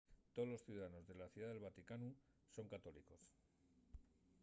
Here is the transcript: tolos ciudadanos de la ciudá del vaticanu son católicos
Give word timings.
tolos 0.35 0.63
ciudadanos 0.63 1.05
de 1.07 1.13
la 1.13 1.29
ciudá 1.33 1.49
del 1.49 1.59
vaticanu 1.67 2.09
son 2.53 2.65
católicos 2.73 3.21